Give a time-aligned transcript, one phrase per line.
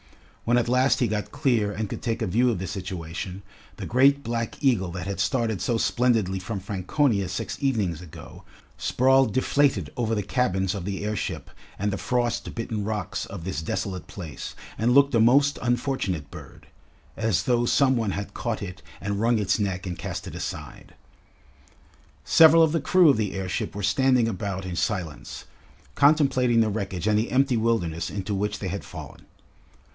[0.45, 3.43] When at last he got clear and could take a view of the situation,
[3.77, 8.43] the great black eagle that had started so splendidly from Franconia six evenings ago,
[8.79, 13.61] sprawled deflated over the cabins of the airship and the frost bitten rocks of this
[13.61, 16.65] desolate place and looked a most unfortunate bird
[17.15, 20.95] as though some one had caught it and wrung its neck and cast it aside.
[22.25, 25.45] Several of the crew of the airship were standing about in silence,
[25.93, 29.27] contemplating the wreckage and the empty wilderness into which they had fallen.